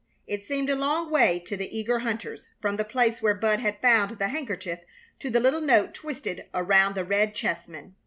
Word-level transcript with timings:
It 0.25 0.43
seemed 0.43 0.71
a 0.71 0.75
long 0.75 1.11
way 1.11 1.37
to 1.41 1.55
the 1.55 1.77
eager 1.77 1.99
hunters, 1.99 2.47
from 2.59 2.77
the 2.77 2.83
place 2.83 3.21
where 3.21 3.35
Bud 3.35 3.59
had 3.59 3.79
found 3.81 4.17
the 4.17 4.29
handkerchief 4.29 4.79
to 5.19 5.29
the 5.29 5.39
little 5.39 5.61
note 5.61 5.93
twisted 5.93 6.47
around 6.55 6.95
the 6.95 7.05
red 7.05 7.35
chessman. 7.35 7.93